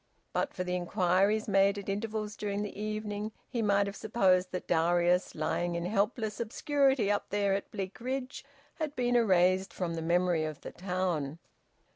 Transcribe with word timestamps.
But 0.33 0.51
for 0.55 0.63
the 0.63 0.75
inquiries 0.75 1.47
made 1.47 1.77
at 1.77 1.87
intervals 1.87 2.35
during 2.35 2.63
the 2.63 2.75
evening, 2.75 3.33
he 3.47 3.61
might 3.61 3.85
have 3.85 3.95
supposed 3.95 4.47
that 4.51 4.67
Darius, 4.67 5.35
lying 5.35 5.75
in 5.75 5.85
helpless 5.85 6.39
obscurity 6.39 7.11
up 7.11 7.29
there 7.29 7.53
at 7.53 7.69
Bleak 7.69 8.01
ridge, 8.01 8.43
had 8.79 8.95
been 8.95 9.15
erased 9.15 9.71
from 9.71 9.93
the 9.93 10.01
memory 10.01 10.43
of 10.43 10.61
the 10.61 10.71
town. 10.71 11.37